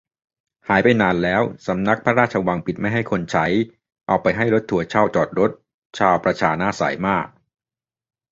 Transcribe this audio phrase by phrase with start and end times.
[0.67, 3.45] หายไปนานแล้ว สำนักพระราชวังปิดไม่ให้คนใช้
[4.07, 5.51] เอาไปให้รถทัวร์เช่าจอดรถ
[5.97, 7.27] ชาวประชาหน้าใสมาก